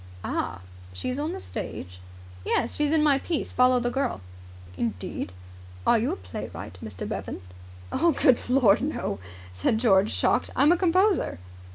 [0.23, 0.61] "Ah!
[0.93, 2.01] She is on the stage?"
[2.43, 2.75] "Yes.
[2.75, 4.21] She's in my piece, 'Follow the Girl'."
[4.75, 5.31] "Indeed!
[5.85, 7.07] Are you a playwright, Mr.
[7.07, 7.41] Bevan?"
[7.91, 9.19] "Good Lord, no!"
[9.53, 10.49] said George, shocked.
[10.55, 11.37] "I'm a composer."